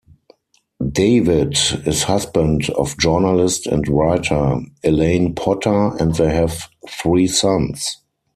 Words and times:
David 0.91 1.59
is 1.85 2.01
husband 2.05 2.71
of 2.71 2.97
journalist 2.97 3.67
and 3.67 3.87
writer, 3.87 4.55
Elaine 4.83 5.35
Potter 5.35 5.95
and 5.97 6.15
they 6.15 6.33
have 6.33 6.67
three 6.89 7.27
sons. 7.27 7.97